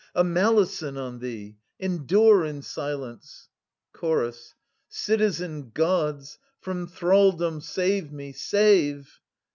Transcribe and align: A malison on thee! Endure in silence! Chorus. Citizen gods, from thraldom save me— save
A 0.15 0.23
malison 0.23 0.97
on 0.97 1.19
thee! 1.19 1.57
Endure 1.79 2.43
in 2.43 2.63
silence! 2.63 3.49
Chorus. 3.93 4.55
Citizen 4.89 5.69
gods, 5.75 6.39
from 6.59 6.87
thraldom 6.87 7.61
save 7.61 8.11
me— 8.11 8.31
save 8.51 9.19